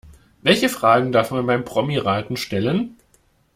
[0.41, 2.97] Welche Fragen darf man beim Promiraten stellen?